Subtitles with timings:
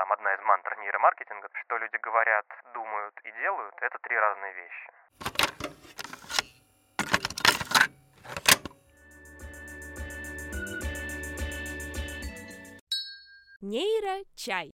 [0.00, 4.88] там одна из мантр нейромаркетинга, что люди говорят, думают и делают, это три разные вещи.
[13.60, 14.72] Нейрочай.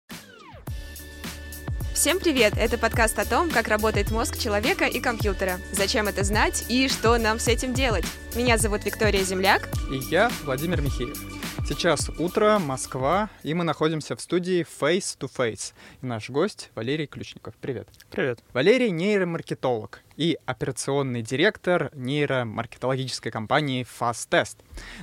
[1.94, 2.54] Всем привет!
[2.58, 7.20] Это подкаст о том, как работает мозг человека и компьютера, зачем это знать и что
[7.20, 8.06] нам с этим делать.
[8.36, 9.70] Меня зовут Виктория Земляк.
[9.92, 11.41] И я, Владимир Михеев.
[11.72, 15.74] Сейчас утро, Москва, и мы находимся в студии Face to Face.
[16.02, 17.56] И наш гость Валерий Ключников.
[17.62, 17.88] Привет.
[18.10, 18.44] Привет.
[18.52, 24.58] Валерий нейромаркетолог и операционный директор нейромаркетологической компании FastTest.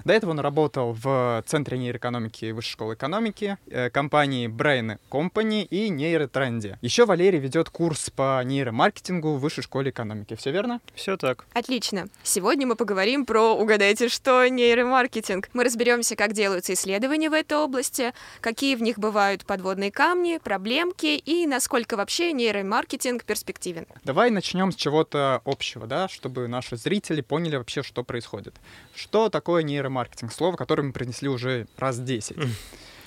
[0.05, 5.89] До этого он работал в Центре нейроэкономики Высшей школы экономики, э, компании Brain Company и
[5.89, 6.79] Нейротренде.
[6.83, 10.35] Еще Валерий ведет курс по нейромаркетингу в Высшей школе экономики.
[10.37, 10.81] Все верно?
[10.95, 11.47] Все так.
[11.53, 12.09] Отлично.
[12.23, 15.49] Сегодня мы поговорим про, угадайте что, нейромаркетинг.
[15.53, 21.17] Мы разберемся, как делаются исследования в этой области, какие в них бывают подводные камни, проблемки
[21.17, 23.87] и насколько вообще нейромаркетинг перспективен.
[24.05, 28.55] Давай начнем с чего-то общего, да, чтобы наши зрители поняли вообще, что происходит.
[28.97, 30.33] Что такое нейромаркетинг?
[30.33, 32.37] Слово, которое мы принесли уже раз 10.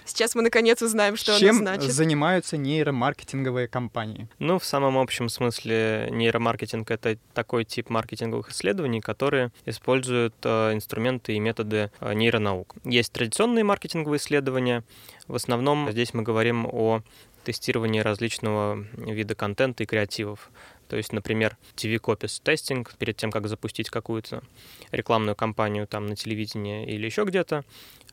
[0.06, 1.92] Сейчас мы наконец узнаем, что Чем оно значит.
[1.92, 4.28] занимаются нейромаркетинговые компании?
[4.40, 11.34] Ну, в самом общем смысле нейромаркетинг— это такой тип маркетинговых исследований, которые используют э, инструменты
[11.34, 12.76] и методы э, нейронаук.
[12.84, 14.84] Есть традиционные маркетинговые исследования.
[15.28, 17.04] В основном здесь мы говорим о
[17.44, 20.50] тестировании различного вида контента и креативов.
[20.92, 24.44] То есть, например, TV-копис тестинг перед тем, как запустить какую-то
[24.92, 27.64] рекламную кампанию там на телевидении или еще где-то,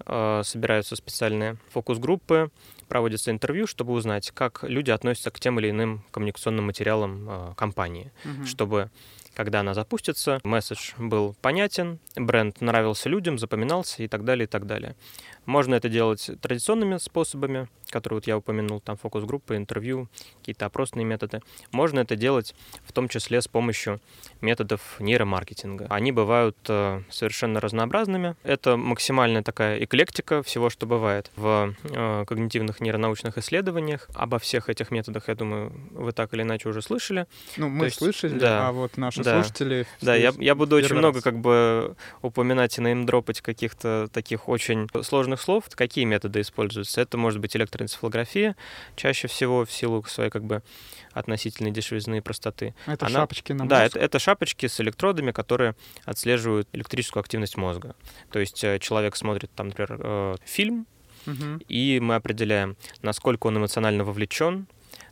[0.06, 2.52] э, собираются специальные фокус-группы,
[2.86, 8.12] проводятся интервью, чтобы узнать, как люди относятся к тем или иным коммуникационным материалам э, компании,
[8.22, 8.46] Мгм.
[8.46, 8.90] чтобы
[9.34, 14.66] когда она запустится, месседж был понятен, бренд нравился людям, запоминался и так далее, и так
[14.66, 14.94] далее.
[15.48, 20.08] Можно это делать традиционными способами, которые вот я упомянул, там фокус-группы, интервью,
[20.40, 21.40] какие-то опросные методы.
[21.70, 22.54] Можно это делать
[22.84, 23.98] в том числе с помощью
[24.42, 25.86] методов нейромаркетинга.
[25.88, 28.36] Они бывают э, совершенно разнообразными.
[28.42, 34.06] Это максимальная такая эклектика всего, что бывает в э, когнитивных нейронаучных исследованиях.
[34.14, 37.26] Обо всех этих методах, я думаю, вы так или иначе уже слышали.
[37.56, 39.42] Ну, мы есть, слышали, да, а вот наши да.
[39.42, 39.86] слушатели...
[40.02, 41.24] Да, я, я буду очень первый много раз.
[41.24, 45.64] как бы упоминать и неймдропать каких-то таких очень сложных слов.
[45.70, 47.00] Какие методы используются?
[47.00, 48.56] Это может быть электроэнцефалография,
[48.96, 50.62] чаще всего в силу своей как бы
[51.12, 52.74] относительной дешевизны и простоты.
[52.86, 53.96] Это Она- шапочки на Да, мозг.
[53.96, 57.94] это, это шапочки с электродами, которые отслеживают электрическую активность мозга.
[58.30, 60.86] То есть э, человек смотрит, там, например, э, фильм,
[61.68, 64.66] и мы определяем, насколько он эмоционально вовлечен,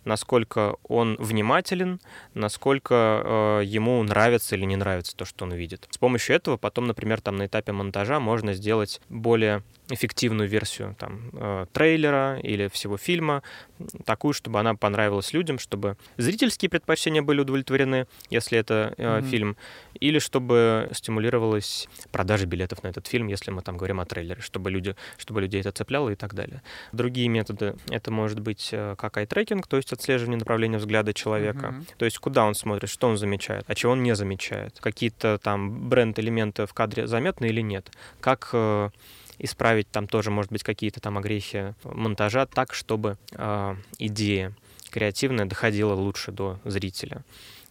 [0.07, 2.01] насколько он внимателен,
[2.35, 5.87] насколько э, ему нравится или не нравится то, что он видит.
[5.91, 11.31] С помощью этого потом, например, там на этапе монтажа можно сделать более эффективную версию там,
[11.33, 13.43] э, трейлера или всего фильма,
[14.05, 19.27] такую, чтобы она понравилась людям, чтобы зрительские предпочтения были удовлетворены, если это э, Мгм.
[19.31, 19.57] фильм,
[20.01, 24.71] или чтобы стимулировалась продажа билетов на этот фильм, если мы там говорим о трейлере, чтобы,
[24.71, 26.63] люди, чтобы людей это цепляло и так далее.
[26.93, 31.87] Другие методы— это может быть э, как ай-трекинг, то есть отслеживание направления взгляда человека, Мгм.
[31.99, 35.89] то есть куда он смотрит, что он замечает, а чего он не замечает, какие-то там
[35.89, 37.91] бренд-элементы в кадре заметны или нет,
[38.21, 38.91] как э,
[39.39, 44.53] исправить там тоже, может быть, какие-то там огрехи монтажа так, чтобы э, идея
[44.91, 47.25] креативная доходила лучше до зрителя.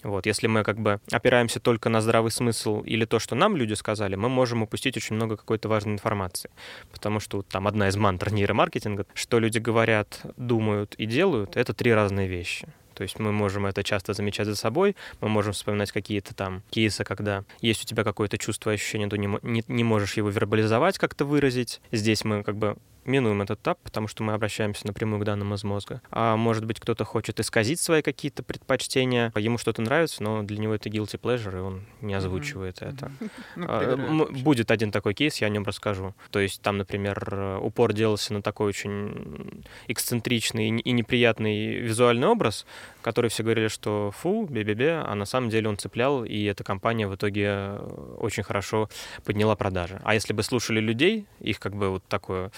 [0.03, 3.73] Вот, если мы как бы опираемся только на здравый смысл или то, что нам люди
[3.73, 6.51] сказали, мы можем упустить очень много какой-то важной информации.
[6.91, 11.73] Потому что вот там одна из мантр нейромаркетинга, что люди говорят, думают и делают, это
[11.73, 12.67] три разные вещи.
[12.93, 17.03] То есть мы можем это часто замечать за собой, мы можем вспоминать какие-то там кейсы,
[17.03, 21.25] когда есть у тебя какое-то чувство, ощущение, ты не, не, не можешь его вербализовать, как-то
[21.25, 21.81] выразить.
[21.91, 25.63] Здесь мы как бы минуем этот этап, потому что мы обращаемся напрямую к данным из
[25.63, 26.01] мозга.
[26.11, 30.73] А может быть, кто-то хочет исказить свои какие-то предпочтения, ему что-то нравится, но для него
[30.75, 32.81] это guilty pleasure, и он не озвучивает.
[33.55, 34.43] Ну, м- это вообще.
[34.43, 36.13] Будет один такой кейс, я о нем расскажу.
[36.31, 42.66] То есть там, например, упор делался на такой очень эксцентричный и неприятный визуальный образ,
[43.05, 47.07] который все говорили, что фу, бе-бе-бе, а на самом деле он цеплял, и эта компания
[47.07, 48.90] в итоге э, очень хорошо
[49.23, 50.02] подняла продажи.
[50.03, 52.49] А если бы слушали людей, их как бы вот такое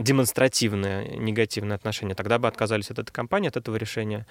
[0.00, 4.26] демонстративное негативное отношение, тогда бы отказались от этой компании, от этого решения.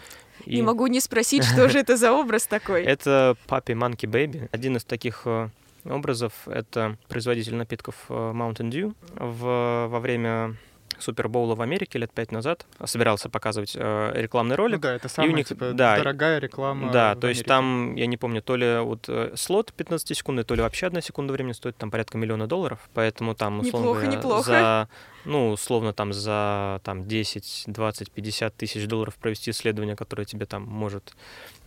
[0.46, 2.84] И- Не могу не спросить, что же это за образ такой.
[2.96, 4.50] это Puppy Monkey Baby.
[4.52, 5.50] Один из таких э,
[5.86, 8.96] образов— это производитель напитков э, Mountain Dew.
[9.14, 10.56] В, во время
[11.04, 14.78] Супербоула в Америке лет пять назад, собирался показывать э, рекламный ролик.
[14.78, 17.48] Ну да, это самая, них- типа, да, дорогая реклама Да, в то есть Америке.
[17.50, 21.02] там, я не помню, то ли вот э, слот 15 секунд, то ли вообще одна
[21.02, 24.44] секунда времени стоит там порядка миллиона долларов, поэтому там условно Неплохо, говоря, неплохо.
[24.44, 24.90] за
[25.26, 30.64] ну условно там за там 10, 20, 50 тысяч долларов провести исследование, которое тебе там
[30.64, 31.14] может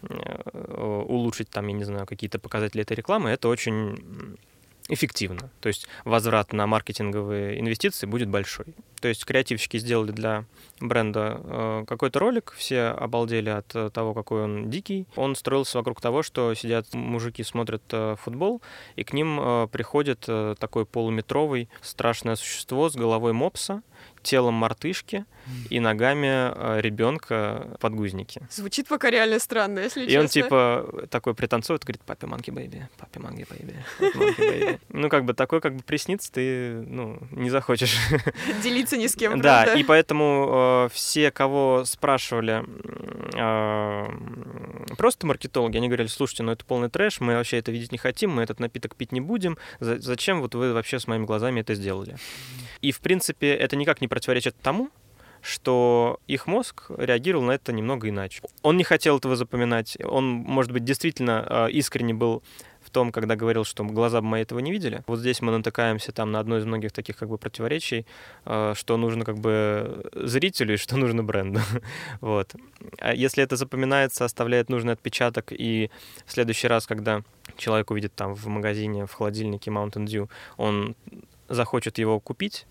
[0.02, 4.36] э, улучшить там я не знаю какие-то показатели этой рекламы, это очень
[4.88, 5.50] эффективно.
[5.60, 8.66] То есть возврат на маркетинговые инвестиции будет большой.
[9.00, 10.44] То есть креативщики сделали для
[10.80, 15.06] бренда э, какой-то ролик, все обалдели от э, того, какой он дикий.
[15.16, 18.62] Он строился вокруг того, что сидят мужики, смотрят э, футбол,
[18.96, 20.20] и к ним приходит
[20.58, 23.82] такой полуметровый страшное существо с головой мопса,
[24.26, 25.25] телом мартышки
[25.70, 28.43] и ногами ребенка подгузники.
[28.50, 30.20] Звучит пока реально странно, если И честно.
[30.20, 34.78] он типа такой пританцует, говорит, puppy monkey baby, puppy monkey baby.
[34.88, 37.96] Ну, как бы такой, как бы приснится, ты, ну, не захочешь.
[38.62, 39.81] Делиться ни с кем, Да, правда?
[39.81, 42.64] и поэтому э, все, кого спрашивали,
[43.34, 47.99] э, просто маркетологи, они говорили, слушайте, ну это полный трэш, мы вообще это видеть не
[47.99, 51.61] хотим, мы этот напиток пить не будем, За- зачем вот вы вообще с моими глазами
[51.61, 52.17] это сделали?
[52.81, 54.88] И, в принципе, это никак не противоречит тому,
[55.42, 58.40] что их мозг реагировал на это немного иначе.
[58.62, 62.42] Он не хотел этого запоминать, он, может быть, действительно э, искренне был
[62.80, 65.02] в том, когда говорил, что глаза бы мои этого не видели.
[65.06, 68.06] Вот здесь мы натыкаемся там на одно из многих таких как бы противоречий,
[68.46, 71.60] э, что нужно как бы зрителю и что нужно бренду.
[72.22, 72.54] вот.
[72.98, 75.90] А если это запоминается, оставляет нужный отпечаток, и
[76.24, 77.22] в следующий раз, когда
[77.58, 80.96] человек увидит там в магазине, в холодильнике Mountain Dew, он
[81.48, 82.66] захочет его купить,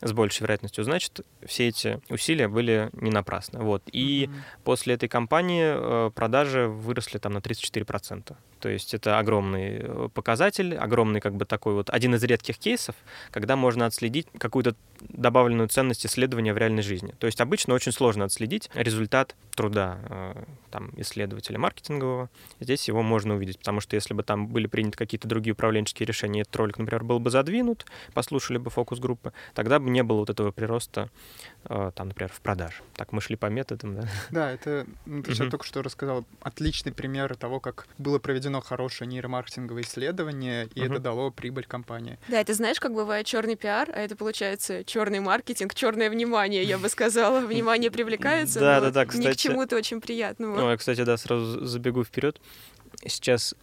[0.00, 3.60] с большей вероятностью, значит, все эти усилия были не напрасны.
[3.60, 3.82] Вот.
[3.92, 4.36] И Мгм.
[4.64, 5.64] после этой кампании
[6.06, 8.36] э, продажи выросли там на 34%.
[8.60, 12.94] То есть это огромный э, показатель, огромный как бы такой вот один из редких кейсов,
[13.30, 17.14] когда можно отследить какую-то добавленную ценность исследования в реальной жизни.
[17.18, 22.30] То есть обычно очень сложно отследить результат труда э, там, исследователя маркетингового.
[22.60, 26.42] Здесь его можно увидеть, потому что если бы там были приняты какие-то другие управленческие решения,
[26.42, 30.50] этот ролик, например, был бы задвинут, послушали бы фокус-группы, тогда бы не было вот этого
[30.50, 31.10] прироста,
[31.64, 32.76] там, например, в продаже.
[32.94, 34.08] Так мы шли по методам, да.
[34.30, 39.08] Да, это ну, ты сейчас только что рассказал отличный пример того, как было проведено хорошее
[39.08, 42.18] нейромаркетинговое исследование, и это дало прибыль компании.
[42.28, 46.78] Да, это знаешь, как бывает черный пиар, а это получается черный маркетинг, черное внимание, я
[46.78, 47.40] бы сказала.
[47.40, 49.36] Внимание привлекается, Да, да, да, ни к кстати.
[49.36, 50.56] чему-то очень приятному.
[50.56, 52.40] Ну, я, кстати, да, сразу забегу вперед.
[53.06, 53.54] Сейчас,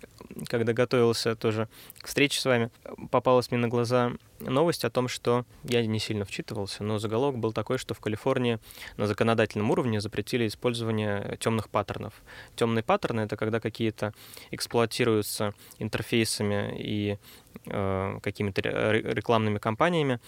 [0.48, 1.68] когда готовился тоже
[2.00, 2.70] к встрече с вами,
[3.12, 7.54] попалась мне на глаза новость о том, что я не сильно вчитывался, но заголовок был
[7.54, 8.60] такой, что в Калифорнии
[8.98, 12.14] на законодательном уровне запретили использование темных паттернов.
[12.56, 14.14] Темные паттерны это когда какие-то
[14.52, 17.18] эксплуатируются интерфейсами и
[17.66, 20.20] э, какими-то ре- рекламными кампаниями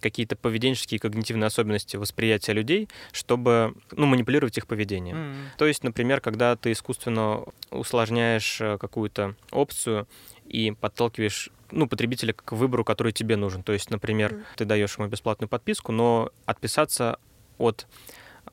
[0.00, 5.16] какие-то поведенческие и когнитивные особенности восприятия людей, чтобы ну, манипулировать их поведением.
[5.16, 5.36] М.
[5.56, 10.08] То есть, например, когда ты искусственно усложняешь э, какую-то опцию
[10.48, 13.62] и подталкиваешь ну, потребителя к выбору, который тебе нужен.
[13.62, 14.44] То есть, например, Мгм.
[14.56, 17.18] ты даешь ему бесплатную подписку, но отписаться
[17.58, 17.86] от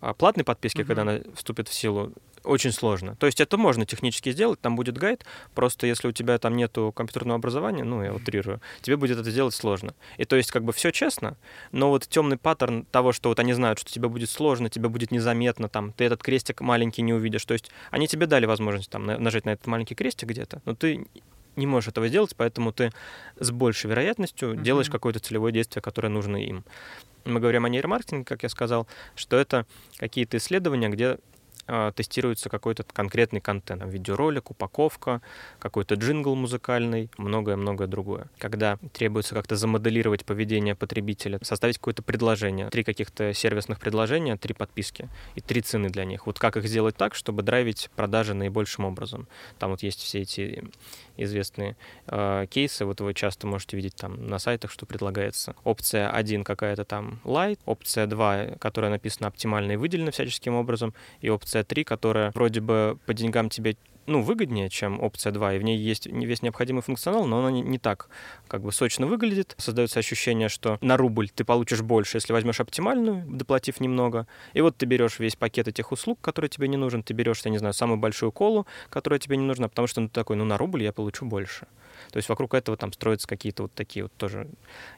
[0.01, 1.09] а, платной подписки, когда Мгм.
[1.09, 2.13] она вступит в силу,
[2.43, 3.15] очень сложно.
[3.17, 5.25] То есть это можно технически сделать, там будет гайд,
[5.55, 9.53] просто если у тебя там нету компьютерного образования, ну, я утрирую, тебе будет это сделать
[9.53, 9.93] сложно.
[10.17, 11.35] И то есть как бы все честно,
[11.71, 15.11] но вот темный паттерн того, что вот они знают, что тебе будет сложно, тебе будет
[15.11, 17.43] незаметно, там, ты этот крестик маленький не увидишь.
[17.45, 20.75] То есть они тебе дали возможность там на- нажать на этот маленький крестик где-то, но
[20.75, 21.07] ты
[21.59, 22.91] не можешь этого сделать, поэтому ты
[23.39, 24.63] с большей вероятностью Мгм.
[24.63, 26.63] делаешь какое-то целевое действие, которое нужно им.
[27.25, 29.65] Мы говорим о нейромаркетинге, как я сказал, что это
[29.97, 31.17] какие-то исследования, где
[31.95, 35.21] тестируется какой-то конкретный контент, видеоролик, упаковка,
[35.59, 38.27] какой-то джингл музыкальный, многое-многое другое.
[38.37, 45.09] Когда требуется как-то замоделировать поведение потребителя, составить какое-то предложение, три каких-то сервисных предложения, три подписки
[45.35, 46.25] и три цены для них.
[46.25, 49.27] Вот как их сделать так, чтобы драйвить продажи наибольшим образом.
[49.57, 50.63] Там вот есть все эти
[51.17, 51.75] известные
[52.07, 55.55] э, кейсы, вот вы часто можете видеть там на сайтах, что предлагается.
[55.63, 61.29] Опция 1 какая-то там light, опция 2, которая написана оптимально и выделена всяческим образом, и
[61.29, 63.75] опция 3, которая вроде бы по деньгам тебе
[64.09, 67.77] ну, выгоднее, чем опция 2, и в ней есть весь необходимый функционал, но она не,
[67.77, 68.09] так
[68.47, 69.55] как бы сочно выглядит.
[69.57, 74.27] Создается ощущение, что на рубль ты получишь больше, если возьмешь оптимальную, доплатив немного.
[74.53, 77.51] И вот ты берешь весь пакет этих услуг, который тебе не нужен, ты берешь, я
[77.51, 80.45] не знаю, самую большую колу, которая тебе не нужна, потому что ну, ты такой, ну,
[80.45, 81.67] на рубль я получу больше.
[82.11, 84.49] То есть вокруг этого там строятся какие-то вот такие вот тоже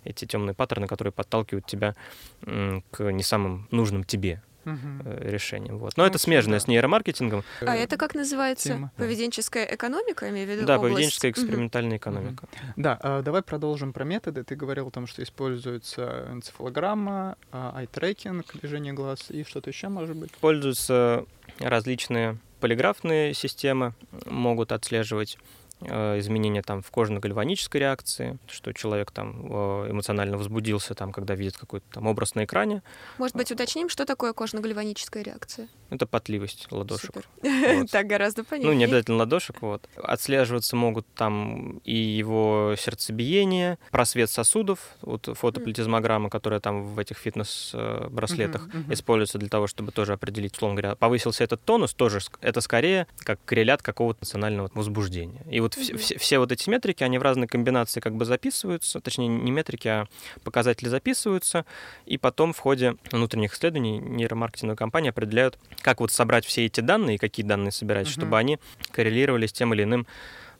[0.03, 1.95] эти темные паттерны, которые подталкивают тебя
[2.41, 5.77] к не самым нужным тебе Э, решением.
[5.77, 5.97] Вот.
[5.97, 6.65] Но Ну, это смежное да.
[6.65, 7.43] с нейромаркетингом.
[7.61, 8.69] А это как называется?
[8.69, 8.91] Тема.
[8.97, 10.93] Поведенческая экономика, имею в виду Да, область?
[10.95, 12.47] поведенческая экспериментальная экономика.
[12.75, 14.43] Да, а, давай продолжим про методы.
[14.43, 20.15] Ты говорил о том, что используется энцефалограмма, а, ай-трекинг, движение глаз и что-то еще, может
[20.15, 20.31] быть?
[20.31, 21.25] Используются
[21.59, 23.93] различные полиграфные системы,
[24.25, 31.11] могут отслеживать э, изменения там в кожно-гальванической реакции, что человек там э, эмоционально возбудился, там,
[31.11, 32.83] когда видит какой-то там образ на экране.
[33.17, 35.67] Может быть, уточним, что такое кожно-гальваническая реакция?
[35.89, 37.11] Это потливость ладошек.
[37.15, 37.25] Вот.
[37.91, 38.71] Так гораздо понятнее.
[38.71, 39.89] Ну, не обязательно ладошек, вот.
[39.97, 48.67] Отслеживаться могут там и его сердцебиение, просвет сосудов, вот фотоплетизмограмма, которая там в этих фитнес-браслетах
[48.67, 48.93] Мгм, мгм.
[48.93, 53.43] используется для того, чтобы тоже определить, условно говоря, повысился этот тонус, тоже это скорее как
[53.45, 55.43] коррелят какого-то национального возбуждения.
[55.49, 56.01] И вот все, Мгм.
[56.01, 59.87] все, все вот эти метрики, они в разной комбинации как бы записываются, точнее не метрики,
[59.87, 60.07] а
[60.43, 61.65] показатели записываются,
[62.05, 67.15] и потом в ходе внутренних исследований нейромаркетинговые компании определяют, как вот собрать все эти данные
[67.15, 68.13] и какие данные собирать, Мгм.
[68.13, 68.59] чтобы они
[68.91, 70.07] коррелировали с тем или иным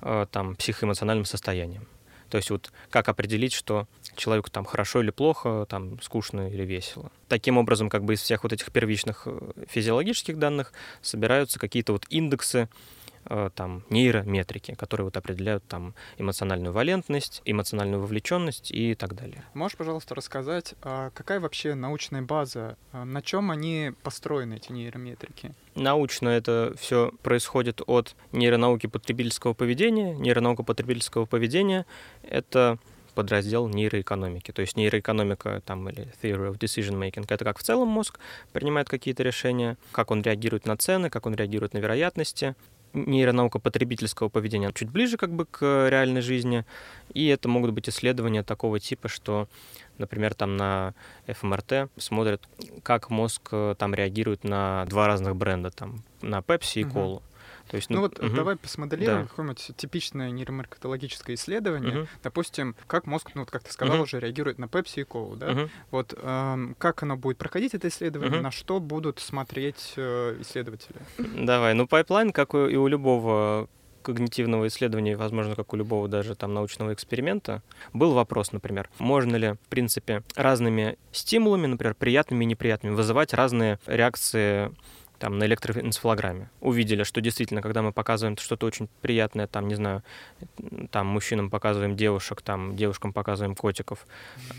[0.01, 1.87] э, там психоэмоциональным состоянием.
[2.29, 7.11] То есть вот как определить, что человеку там хорошо или плохо, там скучно или весело.
[7.27, 12.05] Таким образом, как бы из всех вот этих первичных э, физиологических данных собираются какие-то вот
[12.09, 12.69] индексы
[13.55, 19.43] там нейрометрики, которые вот определяют там эмоциональную валентность, эмоциональную вовлеченность и так далее.
[19.53, 25.53] Можешь, пожалуйста, рассказать, а какая вообще научная база, а на чем они построены, эти нейрометрики?
[25.75, 30.13] Научно это все происходит от нейронауки потребительского поведения.
[30.15, 31.85] Нейронаука потребительского поведения—
[32.23, 32.77] это
[33.15, 34.51] подраздел нейроэкономики.
[34.51, 38.19] То есть нейроэкономика там, или theory of decision making— это как в целом мозг
[38.53, 42.55] принимает какие-то решения, как он реагирует на цены, как он реагирует на вероятности.
[42.93, 46.65] Нейронаука потребительского поведения чуть ближе как бы к реальной жизни,
[47.13, 49.47] и это могут быть исследования такого типа, что,
[49.97, 50.93] например, там на
[51.27, 52.47] ФМРТ смотрят,
[52.83, 57.23] как мозг э, там реагирует на два разных бренда, там на Pepsi и колу.
[57.71, 58.35] То есть, Ну, вот мгм.
[58.35, 59.27] давай посмоделируем Да.
[59.29, 61.99] какое-нибудь типичное нейромаркетологическое исследование.
[61.99, 62.07] Мгм.
[62.21, 64.03] Допустим, как мозг, ну, вот как ты сказал, Мгм.
[64.03, 65.51] уже реагирует на пепси и колу, да?
[65.51, 65.69] Мгм.
[65.89, 68.43] Вот эм, как оно будет проходить, это исследование, Мгм.
[68.43, 70.97] на что будут смотреть э, исследователи?
[71.17, 71.73] Давай.
[71.73, 73.69] Ну, пайплайн, как и у любого
[74.01, 77.61] когнитивного исследования, возможно, как у любого даже там научного эксперимента,
[77.93, 83.79] был вопрос, например, можно ли, в принципе, разными стимулами, например, приятными и неприятными, вызывать разные
[83.85, 84.73] реакции
[85.21, 86.49] там, на электроэнцефалограмме.
[86.61, 90.01] Увидели, что действительно, когда мы показываем что-то очень приятное, там, не знаю,
[90.89, 94.07] там, мужчинам показываем девушек, там, девушкам показываем котиков,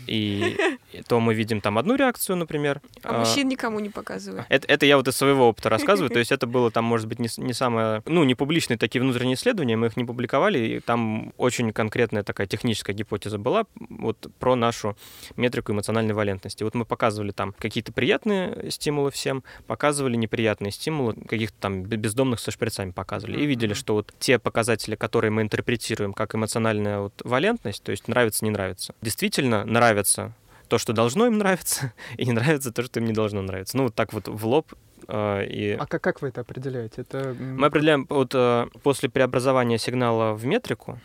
[0.07, 0.57] и
[1.07, 2.81] то мы видим там одну реакцию, например.
[3.03, 4.45] А мужчин никому не показывают.
[4.49, 7.19] Это, это я вот из своего опыта рассказываю, то есть это было там, может быть,
[7.19, 11.33] не, не самое, ну, не публичные такие внутренние исследования, мы их не публиковали, и там
[11.37, 14.97] очень конкретная такая техническая гипотеза была вот про нашу
[15.35, 16.63] метрику эмоциональной валентности.
[16.63, 22.39] Вот мы показывали там какие-то приятные стимулы всем, показывали неприятные стимулы, каких-то там бе- бездомных
[22.39, 27.13] со шприцами показывали, и видели, что вот те показатели, которые мы интерпретируем как эмоциональная вот
[27.23, 30.33] валентность, то есть нравится, не нравится, действительно нравится
[30.73, 33.77] то, что должно им нравиться, и не нравится то, что им не должно нравиться.
[33.77, 34.73] Ну, вот так вот в лоб.
[35.07, 37.01] э, И А как, как вы это определяете?
[37.01, 40.99] Это, мы определяем, вот э, после преобразования сигнала в метрику,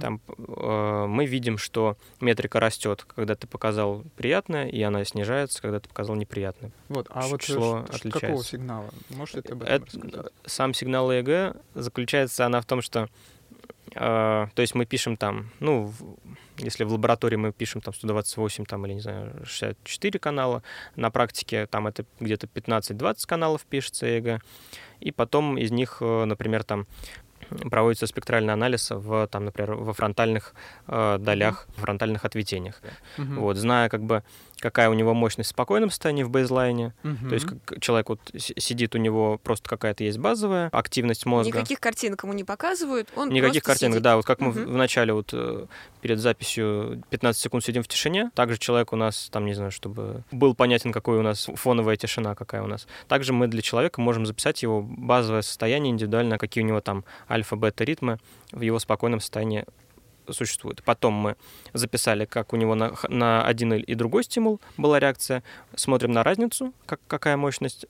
[0.00, 5.80] там э, мы видим, что метрика растет, когда ты показал приятное, и она снижается, когда
[5.80, 6.70] ты показал неприятное.
[6.88, 8.44] Вот, а вот э, число ш- ш- какого отличается.
[8.50, 8.90] сигнала?
[9.10, 10.32] Можете это об этом Это- рассказать?
[10.46, 13.08] сам сигнал ЭЭГ заключается она в том, что
[13.94, 15.92] то есть мы пишем там, ну,
[16.58, 20.62] если в лаборатории мы пишем там 128 там, или, не знаю, 64 канала,
[20.96, 24.42] на практике там это где-то 15-20 каналов пишется ЭЭГ,
[25.00, 26.86] и потом из них, э, например, там
[27.70, 30.54] проводится спектральный анализ в, там, например, во фронтальных
[30.86, 32.80] э, долях, фронтальных ответвлениях.
[33.18, 33.40] Мгм.
[33.40, 34.22] Вот, зная, как бы,
[34.60, 37.28] какая у него мощность в спокойном состоянии в бейзлайне, Мгм.
[37.28, 41.56] то есть как человек вот сидит, у него просто какая-то есть базовая активность мозга.
[41.58, 44.02] Никаких картинок ему не показывают, он Никаких картинок, сидит.
[44.02, 44.16] да.
[44.16, 45.66] Вот как мы в- начале вот э,
[46.00, 50.22] перед записью 15 секунд сидим в тишине, также человек у нас, там, не знаю, чтобы
[50.30, 52.86] был понятен, какой у нас фоновая тишина, какая у нас.
[53.08, 57.84] Также мы для человека можем записать его базовое состояние индивидуально, какие у него там альфа-бета
[57.84, 58.18] ритмы
[58.52, 59.64] в его спокойном состоянии
[60.32, 60.82] существуют.
[60.82, 61.36] Потом мы
[61.72, 65.42] записали, как у него на, на один и другой стимул была реакция.
[65.74, 67.86] Смотрим на разницу, как, какая мощность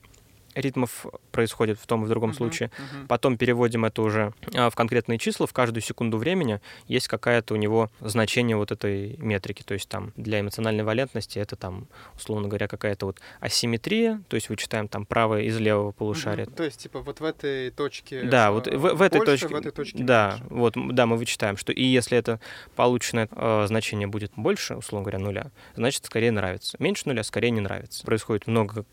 [0.55, 2.71] ритмов происходит в том и в другом Мгм, случае.
[2.77, 3.07] мгм.
[3.07, 5.47] Потом переводим это уже а, в конкретные числа.
[5.47, 9.63] В каждую секунду времени есть какая-то у него значение вот этой метрики.
[9.63, 14.21] То есть там для эмоциональной валентности это там, условно говоря, какая-то вот асимметрия.
[14.27, 16.45] То есть вычитаем там правое из левого полушария.
[16.45, 16.53] Мгм.
[16.55, 19.47] То есть, типа, вот в этой точке Да, вот э, в, в этой больше, точке.
[19.47, 20.45] в этой точке да, меньше.
[20.49, 22.39] вот, да, мы вычитаем, что и если это
[22.75, 26.75] полученное э, значение будет больше, условно говоря, нуля, значит, скорее нравится.
[26.79, 28.03] Меньше нуля, скорее не нравится.
[28.05, 28.85] Происходит много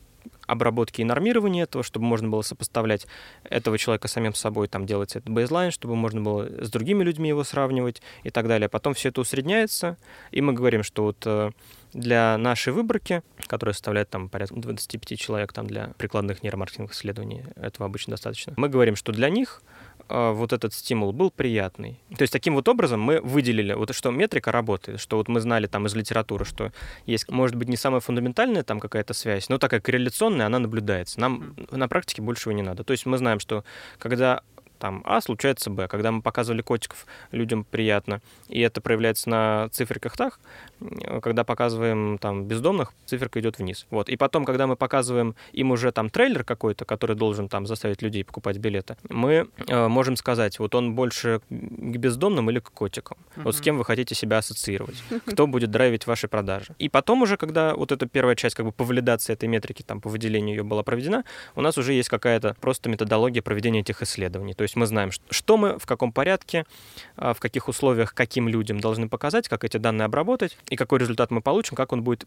[0.47, 3.06] обработки и нормирования этого, чтобы можно было сопоставлять
[3.44, 7.44] этого человека самим собой, там делать этот бейзлайн, чтобы можно было с другими людьми его
[7.44, 8.68] сравнивать и так далее.
[8.68, 9.97] Потом все это усредняется,
[10.30, 11.50] и мы говорим, что вот э,
[11.92, 17.87] для нашей выборки, которая составляет там порядка 25 человек там для прикладных нейромаркетинговых исследований, этого
[17.87, 19.62] обычно достаточно, мы говорим, что для них
[20.08, 22.00] вот этот стимул был приятный.
[22.16, 25.66] То есть таким вот образом мы выделили, вот что метрика работает, что вот мы знали
[25.66, 26.72] там из литературы, что
[27.06, 31.20] есть, может быть, не самая фундаментальная там какая-то связь, но такая корреляционная, она наблюдается.
[31.20, 32.84] Нам на практике большего не надо.
[32.84, 33.64] То есть мы знаем, что
[33.98, 34.42] когда
[34.78, 35.88] там А случается Б.
[35.88, 40.38] Когда мы показывали котиков, людям приятно, и это проявляется на циферках так,
[41.23, 43.87] когда показываем там бездомных, циферка идет вниз.
[43.90, 44.08] Вот.
[44.08, 48.25] И потом, когда мы показываем им уже там трейлер какой-то, который должен там заставить людей
[48.25, 53.18] покупать билеты, мы э, можем сказать, вот он больше к бездомным или к котикам.
[53.37, 53.42] Uh-huh.
[53.44, 56.75] Вот с кем вы хотите себя ассоциировать, кто будет драйвить ваши продажи.
[56.78, 60.00] И потом уже, когда вот эта первая часть как бы по валидации этой метрики, там
[60.00, 64.54] по выделению ее была проведена, у нас уже есть какая-то просто методология проведения этих исследований.
[64.54, 66.64] То есть мы знаем, что мы, в каком порядке,
[67.16, 71.30] а, в каких условиях, каким людям должны показать, как эти данные обработать, и какой результат
[71.30, 72.26] мы получим, как он будет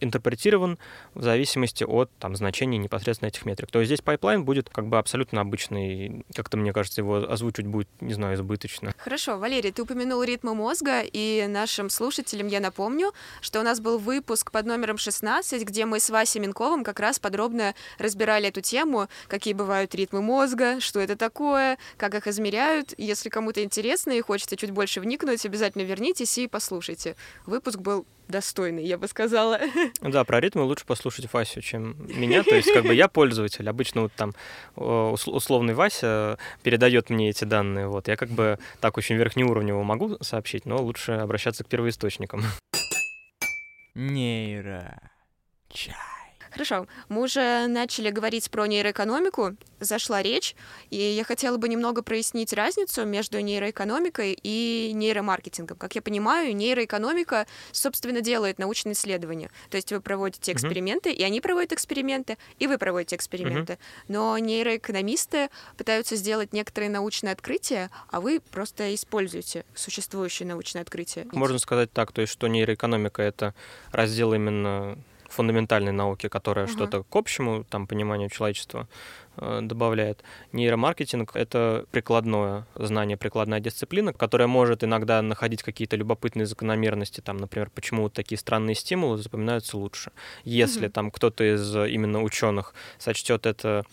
[0.00, 0.78] интерпретирован
[1.14, 3.70] в зависимости от там, значения непосредственно этих метрик.
[3.70, 7.88] То есть здесь пайплайн будет как бы абсолютно обычный, как-то, мне кажется, его озвучивать будет,
[8.00, 8.92] не знаю, избыточно.
[8.98, 13.98] Хорошо, Валерий, ты упомянул ритмы мозга, и нашим слушателям я напомню, что у нас был
[13.98, 19.08] выпуск под номером 16, где мы с Васей Минковым как раз подробно разбирали эту тему,
[19.28, 22.94] какие бывают ритмы мозга, что это такое, как их измеряют.
[22.98, 27.16] Если кому-то интересно и хочется чуть больше вникнуть, обязательно вернитесь и послушайте.
[27.46, 29.60] Выпуск был достойный, я бы сказала.
[30.00, 32.42] Да, про ритмы лучше послушать Васю, чем меня.
[32.42, 33.68] То есть, как бы я пользователь.
[33.68, 34.34] Обычно вот там
[34.76, 37.88] условный Вася передает мне эти данные.
[37.88, 42.42] Вот я как бы так очень верхнеуровнево могу сообщить, но лучше обращаться к первоисточникам.
[43.94, 45.00] Нейро.
[45.68, 46.19] Чай.
[46.60, 50.54] Хорошо, мы уже начали говорить про нейроэкономику, зашла речь,
[50.90, 55.78] и я хотела бы немного прояснить разницу между нейроэкономикой и нейромаркетингом.
[55.78, 59.50] Как я понимаю, нейроэкономика, собственно, делает научные исследования.
[59.70, 61.14] То есть вы проводите эксперименты, uh-huh.
[61.14, 63.72] и они проводят эксперименты, и вы проводите эксперименты.
[63.72, 64.04] Uh-huh.
[64.08, 65.48] Но нейроэкономисты
[65.78, 71.26] пытаются сделать некоторые научные открытия, а вы просто используете существующие научные открытия.
[71.32, 73.54] Можно сказать так, то есть что нейроэкономика— это
[73.92, 74.98] раздел именно
[75.30, 76.72] фундаментальной науки, которая uh-huh.
[76.72, 78.88] что-то к общему там, пониманию человечества
[79.36, 80.22] э, добавляет.
[80.52, 87.70] Нейромаркетинг— это прикладное знание, прикладная дисциплина, которая может иногда находить какие-то любопытные закономерности, там, например,
[87.74, 90.12] почему вот такие странные стимулы запоминаются лучше.
[90.44, 90.92] Если uh-huh.
[90.92, 93.84] там кто-то из именно ученых сочтет это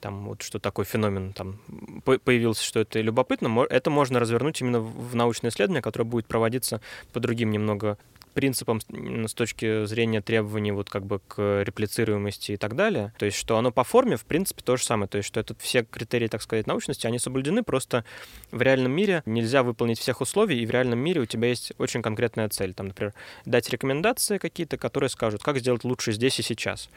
[0.00, 1.58] там вот что такой феномен там
[2.04, 6.80] появился, что это любопытно, это можно развернуть именно в научное исследование, которое будет проводиться
[7.12, 7.98] по другим немного
[8.36, 13.14] принципам с точки зрения требований вот как бы к реплицируемости и так далее.
[13.18, 15.08] То есть, что оно по форме, в принципе, то же самое.
[15.08, 18.04] То есть, что это все критерии, так сказать, научности, они соблюдены, просто
[18.50, 22.02] в реальном мире нельзя выполнить всех условий, и в реальном мире у тебя есть очень
[22.02, 22.74] конкретная цель.
[22.74, 23.14] Там, например,
[23.46, 26.90] дать рекомендации какие-то, которые скажут, как сделать лучше здесь и сейчас.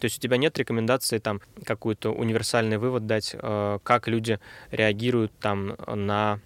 [0.00, 4.40] То есть у тебя нет рекомендации там какой-то универсальный вывод дать, э, как люди
[4.72, 6.40] реагируют там на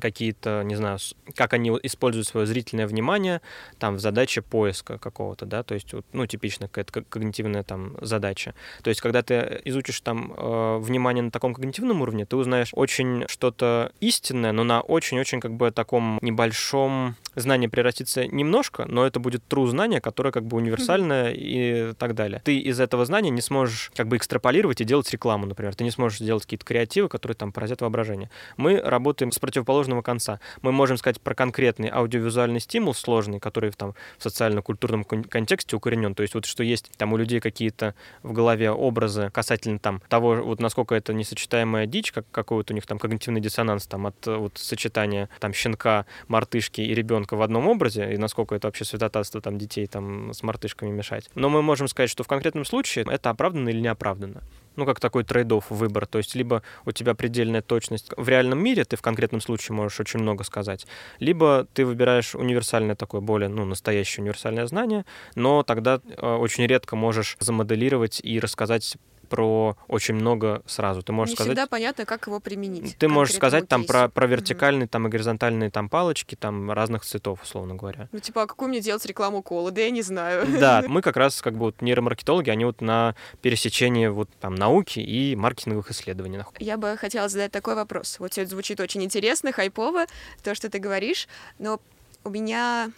[0.00, 0.98] какие-то, не знаю,
[1.34, 3.40] как они используют свое зрительное внимание
[3.78, 8.54] там в задаче поиска какого-то, да, то есть, ну, типичная какая-то когнитивная там задача.
[8.82, 13.24] То есть, когда ты изучишь там э, внимание на таком когнитивном уровне, ты узнаешь очень
[13.28, 19.42] что-то истинное, но на очень-очень как бы таком небольшом знании превратится немножко, но это будет
[19.48, 21.90] true знание, которое как бы универсальное mm-hmm.
[21.90, 22.42] и так далее.
[22.44, 25.74] Ты из этого знания не сможешь как бы экстраполировать и делать рекламу, например.
[25.74, 28.30] Ты не сможешь сделать какие-то креативы, которые там поразят воображение.
[28.56, 30.40] Мы работаем с против противоположного конца.
[30.62, 36.14] Мы можем сказать про конкретный аудиовизуальный стимул сложный, который там в социально-культурном контексте укоренен.
[36.14, 37.94] То есть вот что есть там у людей какие-то
[38.24, 42.84] в голове образы касательно там того, вот насколько это несочетаемая дичь, как какой-то у них
[42.86, 48.12] там когнитивный диссонанс там от вот сочетания там щенка, мартышки и ребенка в одном образе,
[48.12, 51.30] и насколько это вообще святотатство там детей там с мартышками мешать.
[51.34, 54.42] Но мы можем сказать, что в конкретном случае это оправданно или неоправданно
[54.76, 56.06] ну, как такой трейдов выбор.
[56.06, 60.00] То есть либо у тебя предельная точность в реальном мире, ты в конкретном случае можешь
[60.00, 60.86] очень много сказать,
[61.18, 66.96] либо ты выбираешь универсальное такое, более, ну, настоящее универсальное знание, но тогда э, очень редко
[66.96, 68.96] можешь замоделировать и рассказать
[69.34, 71.02] про очень много сразу.
[71.02, 71.50] Ты можешь Не сказать...
[71.50, 72.96] всегда понятно, как его применить.
[72.96, 74.90] Ты можешь сказать там про, про вертикальные, mm-hmm.
[74.90, 78.08] там и горизонтальные там палочки, там разных цветов, условно говоря.
[78.12, 79.72] Ну, типа, а какую мне делать рекламу кола?
[79.72, 80.46] Да я не знаю.
[80.60, 85.00] Да, мы как раз как бы вот нейромаркетологи, они вот на пересечении вот там науки
[85.00, 86.38] и маркетинговых исследований.
[86.60, 88.20] Я бы хотела задать такой вопрос.
[88.20, 90.06] Вот все это звучит очень интересно, хайпово,
[90.44, 91.26] то, что ты говоришь,
[91.58, 91.80] но
[92.22, 92.92] у меня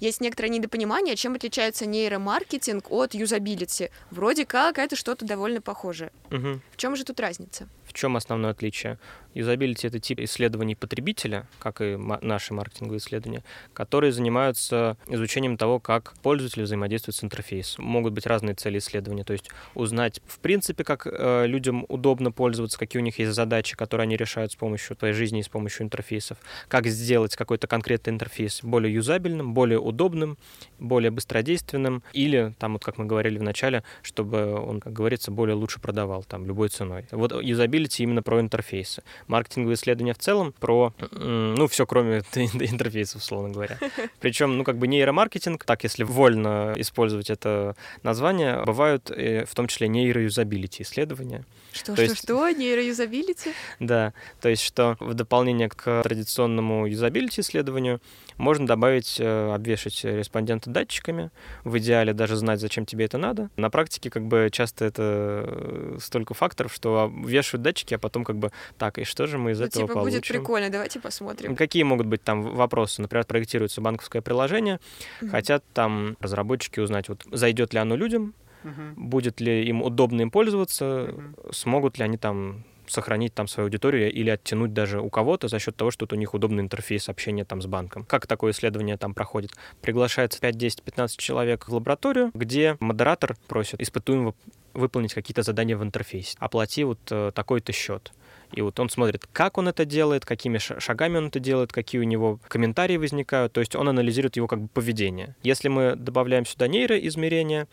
[0.00, 3.90] есть некоторое недопонимание, чем отличается нейромаркетинг от юзабилити.
[4.10, 6.10] Вроде как это что-то довольно похожее.
[6.30, 6.62] Мгм.
[6.72, 7.68] В чем же тут разница?
[7.90, 8.98] В чем основное отличие?
[9.34, 16.14] Юзабилити— это тип исследований потребителя, как и наши маркетинговые исследования, которые занимаются изучением того, как
[16.22, 17.84] пользователь взаимодействует с интерфейсом.
[17.84, 22.78] Могут быть разные цели исследования, то есть узнать, в принципе, как э, людям удобно пользоваться,
[22.78, 25.84] какие у них есть задачи, которые они решают с помощью твоей жизни и с помощью
[25.84, 30.38] интерфейсов, как сделать какой-то конкретный интерфейс более юзабельным, более удобным,
[30.78, 35.54] более быстродейственным, или, там, вот как мы говорили в начале, чтобы он, как говорится, более
[35.54, 37.06] лучше продавал, там, любой ценой.
[37.10, 39.02] Вот юзабилити именно про интерфейсы.
[39.28, 43.78] Маркетинговые исследования в целом про, ну, все кроме интерфейсов, условно говоря.
[44.20, 49.66] Причем, ну, как бы нейромаркетинг, так, если вольно использовать это название, бывают э, в том
[49.68, 51.44] числе нейроюзабилити исследования.
[51.72, 52.48] Что, То что, есть- что?
[52.50, 53.52] Нейроюзабилити?
[53.78, 58.00] Да, то есть что в дополнение к традиционному юзабилити исследованию
[58.36, 61.30] можно добавить, э, обвешать респондента датчиками,
[61.62, 63.50] в идеале даже знать, зачем тебе это надо.
[63.56, 65.02] На практике как бы часто это
[65.46, 69.52] э, столько факторов, что вешают датчики, а потом как бы так, и что же мы
[69.52, 70.18] из Ну, этого типа, получим?
[70.20, 71.56] будет прикольно, давайте посмотрим.
[71.56, 73.02] Какие могут быть там вопросы?
[73.02, 74.80] Например, проектируется банковское приложение,
[75.20, 75.30] Мгм.
[75.30, 78.94] хотят там разработчики узнать, вот зайдет ли оно людям, Мгм.
[79.08, 81.36] будет ли им удобно им пользоваться, Мгм.
[81.52, 85.76] смогут ли они там сохранить там свою аудиторию или оттянуть даже у кого-то за счет
[85.76, 88.04] того, что вот у них удобный интерфейс общения там с банком.
[88.04, 89.52] Как такое исследование там проходит?
[89.80, 94.34] Приглашается 5, 10, 15 человек в лабораторию, где модератор просит испытуемого
[94.74, 96.36] выполнить какие-то задания в интерфейсе.
[96.38, 98.12] Оплати вот э, такой-то счет.
[98.52, 102.00] И вот он смотрит, как он это делает, какими ша- шагами он это делает, какие
[102.00, 103.52] у него комментарии возникают.
[103.52, 105.36] То есть он анализирует его как бы поведение.
[105.42, 107.68] Если мы добавляем сюда нейроизмерения,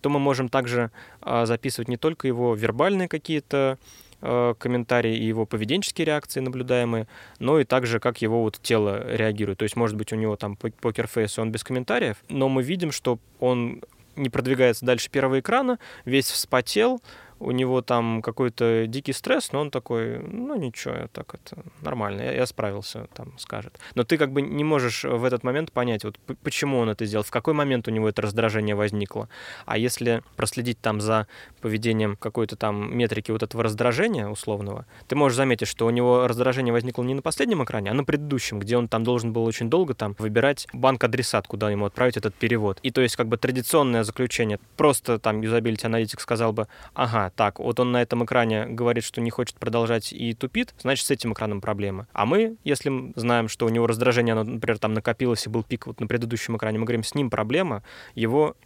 [0.00, 3.78] то мы можем также а, записывать не только его вербальные какие-то
[4.20, 7.06] а, комментарии и его поведенческие реакции наблюдаемые,
[7.38, 9.58] но и также как его вот тело реагирует.
[9.58, 12.92] То есть, может быть, у него там пок- покерфейс, он без комментариев, но мы видим,
[12.92, 13.82] что он
[14.18, 17.00] не продвигается дальше первого экрана, весь вспотел,
[17.40, 22.22] у него там какой-то дикий стресс, но он такой, ну ничего, я так это нормально,
[22.22, 23.78] я, я справился, там скажет.
[23.94, 27.24] Но ты как бы не можешь в этот момент понять, вот почему он это сделал,
[27.24, 29.28] в какой момент у него это раздражение возникло.
[29.66, 31.26] А если проследить там за
[31.60, 36.72] поведением какой-то там метрики вот этого раздражения условного, ты можешь заметить, что у него раздражение
[36.72, 39.94] возникло не на последнем экране, а на предыдущем, где он там должен был очень долго
[39.94, 42.78] там выбирать банк-адресат, куда ему отправить этот перевод.
[42.82, 47.58] И то есть как бы традиционное заключение, просто там юзабилити аналитик сказал бы, ага, так,
[47.58, 51.32] вот он на этом экране говорит, что не хочет продолжать и тупит, значит, с этим
[51.32, 52.06] экраном проблемы.
[52.12, 55.86] А мы, если знаем, что у него раздражение, оно, например, там накопилось и был пик
[55.86, 57.82] вот на предыдущем экране, мы говорим, с ним проблема,
[58.14, 58.56] его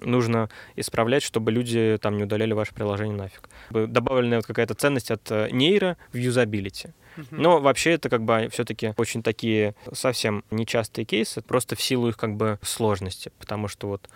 [0.00, 3.48] нужно исправлять, чтобы люди там не удаляли ваше приложение нафиг.
[3.70, 6.90] Бы Добавленная вот какая-то ценность от э, нейро в юзабилити.
[7.30, 12.16] Но вообще это как бы все-таки очень такие совсем нечастые кейсы, просто в силу их
[12.16, 14.08] как бы сложности, потому что вот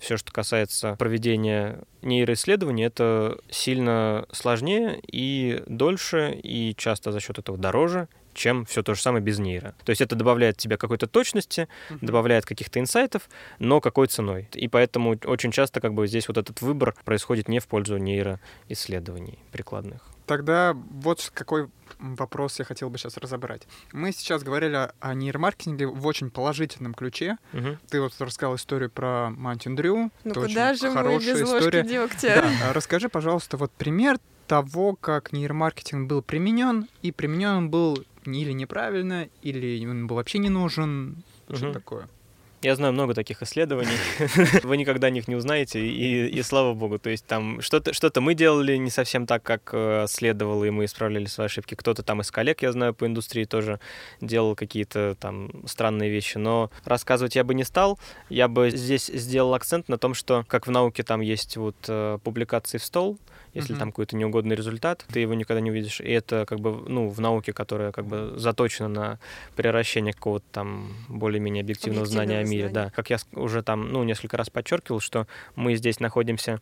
[0.00, 7.58] все, что касается проведения нейроисследований, это сильно сложнее и дольше, и часто за счет этого
[7.58, 9.74] дороже, чем все то же самое без нейро.
[9.84, 11.68] То есть это добавляет тебе какой-то точности,
[12.00, 14.48] добавляет каких-то инсайтов, но какой ценой.
[14.54, 19.38] И поэтому очень часто как бы здесь вот этот выбор происходит не в пользу нейроисследований
[19.52, 20.09] прикладных.
[20.30, 21.66] Тогда вот какой
[21.98, 23.66] вопрос я хотел бы сейчас разобрать.
[23.92, 27.36] Мы сейчас говорили о нейромаркетинге в очень положительном ключе.
[27.52, 27.80] Мгм.
[27.88, 30.12] Ты вот рассказал историю про Mountain Dew.
[30.22, 31.80] Ну Это куда же мы без история.
[31.80, 32.42] ложки дегтя?
[32.42, 37.98] Да, а расскажи, пожалуйста, вот пример того, как нейромаркетинг был применен, и применен он был
[38.24, 41.24] или неправильно, или он был вообще не нужен.
[41.52, 41.72] Что Мгм.
[41.74, 42.08] такое?
[42.62, 43.96] Я знаю много таких исследований.
[44.64, 46.98] Вы никогда о них не узнаете, и, и слава богу.
[46.98, 50.84] То есть там что-то что мы делали не совсем так, как э, следовало, и мы
[50.84, 51.74] исправляли свои ошибки.
[51.74, 53.80] Кто-то там из коллег, я знаю, по индустрии тоже
[54.20, 56.36] делал какие-то там странные вещи.
[56.36, 57.98] Но рассказывать я бы не стал.
[58.28, 62.18] Я бы здесь сделал акцент на том, что как в науке там есть вот э,
[62.22, 63.18] публикации в стол,
[63.54, 63.78] если Мгм.
[63.80, 66.00] там какой-то неугодный результат, ты его никогда не увидишь.
[66.00, 69.18] И это как бы, ну, в науке, которая как бы заточена на
[69.56, 72.68] превращение какого-то там более-менее объективного знания о Объективного мире.
[72.72, 72.90] знания.
[72.90, 72.94] Да.
[72.94, 76.60] Как я уже там, ну, несколько раз подчеркивал, что мы здесь находимся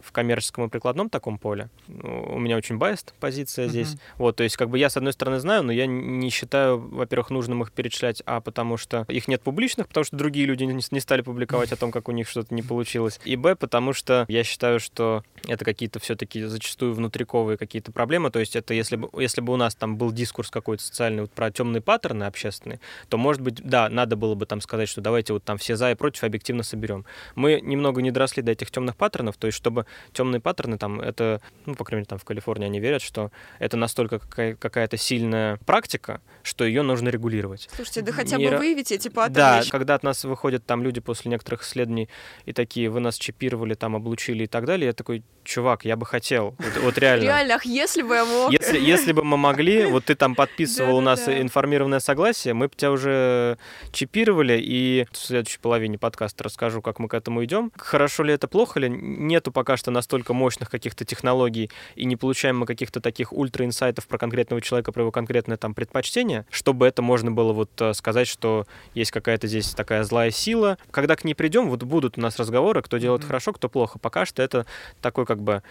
[0.00, 1.68] в коммерческом и прикладном таком поле.
[1.88, 3.90] Ну, У меня очень байст позиция здесь.
[3.90, 4.00] Мгм.
[4.16, 7.28] Вот, то есть, как бы я, с одной стороны, знаю, но я не считаю, во-первых,
[7.28, 11.20] нужным их перечислять, а потому что их нет публичных, потому что другие люди не стали
[11.20, 13.20] публиковать о том, как у них что-то не получилось.
[13.26, 18.30] И б, потому что я считаю, что это какие-то все-таки опять-таки, зачастую внутриковые какие-то проблемы.
[18.30, 21.32] То есть это если бы, если бы у нас там был дискурс какой-то социальный вот
[21.32, 25.32] про темные паттерны общественные, то, может быть, да, надо было бы там сказать, что давайте
[25.32, 27.04] вот там все за и против объективно соберем.
[27.34, 31.40] Мы немного не доросли до этих темных паттернов, то есть чтобы темные паттерны там, это,
[31.66, 35.58] ну, по крайней мере, там в Калифорнии они верят, что это настолько какая- какая-то сильная
[35.66, 37.68] практика, что ее нужно регулировать.
[37.74, 39.34] Слушайте, да хотя бы выявите эти паттерны.
[39.34, 42.08] Да, когда от нас выходят там люди после некоторых исследований
[42.46, 46.06] и такие, вы нас чипировали, там, облучили и так далее, я такой, чувак, я бы
[46.06, 46.19] хотел,
[46.58, 47.22] вот, вот реально.
[47.24, 48.52] Реально, ах, если бы я мог.
[48.52, 52.74] Если, если бы мы могли, вот ты там подписывал у нас информированное согласие, мы бы
[52.76, 53.58] тебя уже
[53.92, 57.72] чипировали, и в следующей половине подкаста расскажу, как мы к этому идем.
[57.76, 58.88] Хорошо ли это, плохо ли?
[58.88, 64.18] Нету пока что настолько мощных каких-то технологий, и не получаем мы каких-то таких ультра-инсайтов про
[64.18, 68.66] конкретного человека, про его конкретное там предпочтение, чтобы это можно было вот э, сказать, что
[68.94, 70.78] есть какая-то здесь такая злая сила.
[70.90, 73.28] Когда к ней придем, вот будут у нас разговоры, кто делает Мгм.
[73.28, 73.98] хорошо, кто плохо.
[73.98, 74.66] Пока что это
[75.00, 75.62] такой как бы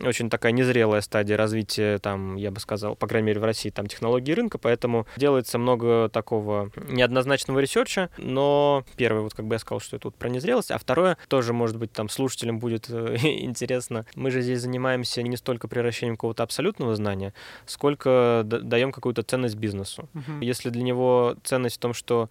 [0.00, 3.86] очень такая незрелая стадия развития, там, я бы сказал, по крайней мере, в России, там,
[3.86, 9.80] технологии рынка, поэтому делается много такого неоднозначного ресерча, но первое, вот как бы я сказал,
[9.80, 14.06] что это вот про незрелость, а второе, тоже, может быть, там, слушателям будет э, интересно,
[14.14, 17.34] мы же здесь занимаемся не столько приращением какого-то абсолютного знания,
[17.66, 20.08] сколько даем какую-то ценность бизнесу.
[20.12, 20.40] Мгм.
[20.40, 22.28] Если для него ценность в том, что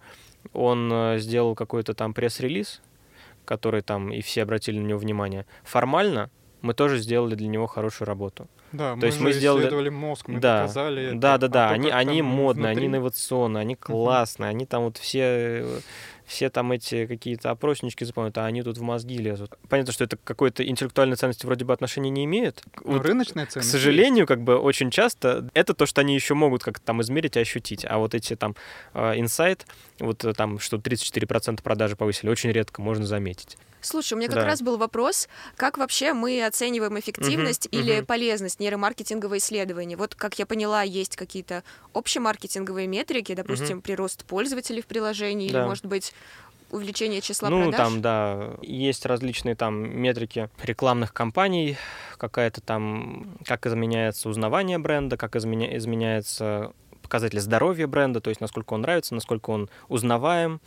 [0.52, 2.80] он э, сделал какой-то там пресс-релиз,
[3.44, 6.30] который там, и все обратили на него внимание, формально
[6.62, 8.46] мы тоже сделали для него хорошую работу.
[8.72, 10.62] Да, То есть же мы сделали- исследовали мозг, мы Да.
[10.62, 11.16] доказали это.
[11.18, 14.96] Да, да, А да, они, они модные, они внутри- инновационные, они классные, они там вот
[14.96, 15.78] все, э,
[16.32, 19.54] все там эти какие-то опроснички заполняют, а они тут в мозги лезут.
[19.68, 22.62] Понятно, что это какой-то интеллектуальной ценности вроде бы отношения не имеет.
[22.84, 23.70] Ну, Вот рыночная к ценность.
[23.70, 27.40] сожалению, как бы очень часто это то, что они еще могут как-то там измерить и
[27.40, 27.84] ощутить.
[27.86, 28.56] А вот эти там
[28.94, 29.66] э, инсайт,
[29.98, 33.58] вот э, там, что 34% продажи повысили, очень редко можно заметить.
[33.84, 34.44] Слушай, у меня как Да.
[34.44, 38.06] раз был вопрос, как вообще мы оцениваем эффективность Мгм, или мгм.
[38.06, 39.96] полезность нейромаркетингового исследования?
[39.96, 45.66] Вот, как я поняла, есть какие-то общемаркетинговые метрики, допустим, прирост пользователей в приложении или, Да.
[45.66, 46.12] может быть,
[46.70, 47.78] увеличение числа ну, продаж?
[47.78, 51.76] там, да, есть различные там метрики рекламных кампаний,
[52.16, 58.72] какая-то там, как изменяется узнавание бренда, как изменя- изменяется показатель здоровья бренда, то есть насколько
[58.72, 60.60] он нравится, насколько он узнаваем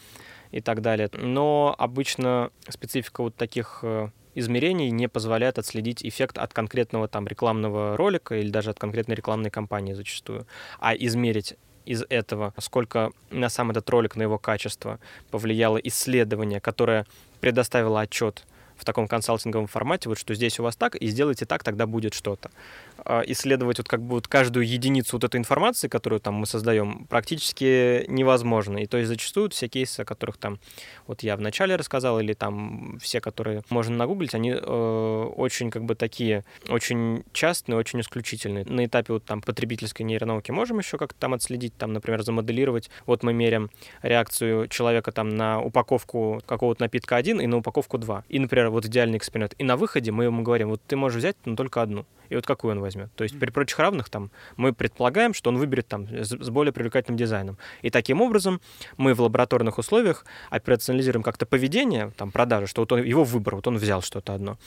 [0.52, 1.10] и так далее.
[1.14, 7.98] Но обычно специфика вот таких э, измерений не позволяет отследить эффект от конкретного там рекламного
[7.98, 10.46] ролика или даже от конкретной рекламной кампании зачастую.
[10.80, 15.00] А измерить из этого, сколько на сам этот ролик, на его качество
[15.32, 17.06] повлияло исследование, которое
[17.40, 18.44] предоставило отчет
[18.78, 22.14] в таком консалтинговом формате, вот что здесь у вас так, и сделайте так, тогда будет
[22.14, 22.52] что-то.
[22.98, 27.06] А, Исследовать вот как бы вот каждую единицу вот этой информации, которую там мы создаем,
[27.10, 28.78] практически невозможно.
[28.78, 30.60] И то есть зачастую все кейсы, о которых там
[31.08, 35.96] вот я вначале рассказал, или там все, которые можно нагуглить, они э, очень как бы
[35.96, 38.66] такие, очень частные, очень исключительные.
[38.66, 42.90] На этапе вот там потребительской нейронауки можем еще как-то там отследить, там, например, замоделировать.
[43.06, 43.70] Вот мы меряем
[44.02, 48.24] реакцию человека там на упаковку какого-то напитка один и на упаковку два.
[48.30, 49.56] И, например, вот идеальный эксперимент.
[49.58, 52.06] И на выходе мы ему говорим, вот ты можешь взять, но только одну.
[52.30, 53.10] И вот какую он возьмет.
[53.16, 56.74] То есть при прочих равных там мы предполагаем, что он выберет там с, с более
[56.74, 57.58] привлекательным дизайном.
[57.82, 58.62] И таким образом
[58.98, 63.68] мы в лабораторных условиях операционализируем как-то поведение, там, продажи, что вот он, его выбор, вот
[63.68, 64.58] он взял что-то одно.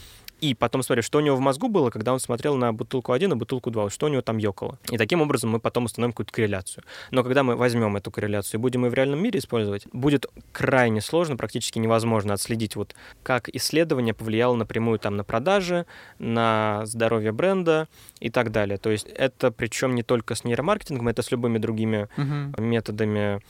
[0.41, 3.33] И потом смотрим, что у него в мозгу было, когда он смотрел на бутылку 1
[3.33, 4.79] и бутылку 2, вот что у него там ёкало.
[4.91, 6.85] И таким образом мы потом установим какую-то корреляцию.
[7.11, 11.01] Но когда мы возьмем эту корреляцию и будем ее в реальном мире использовать, будет крайне
[11.01, 15.87] сложно, практически невозможно отследить, вот как исследование повлияло напрямую там на продажи,
[16.19, 17.89] на здоровье бренда
[18.21, 18.79] и так далее.
[18.79, 22.55] То есть это причем не только с нейромаркетингом, это с любыми другими Мгм.
[22.59, 23.41] методами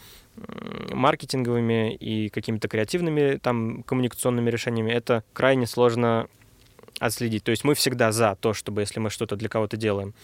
[0.92, 6.28] маркетинговыми и какими-то креативными там коммуникационными решениями, это крайне сложно
[7.00, 7.44] отследить.
[7.44, 10.14] То есть мы всегда за то, чтобы, если мы что-то для кого-то делаем,